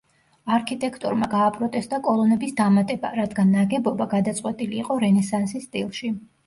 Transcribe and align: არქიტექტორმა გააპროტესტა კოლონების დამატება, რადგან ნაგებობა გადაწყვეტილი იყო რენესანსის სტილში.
არქიტექტორმა 0.53 1.27
გააპროტესტა 1.33 2.01
კოლონების 2.09 2.57
დამატება, 2.63 3.13
რადგან 3.21 3.55
ნაგებობა 3.59 4.11
გადაწყვეტილი 4.19 4.85
იყო 4.85 5.03
რენესანსის 5.07 5.71
სტილში. 5.73 6.17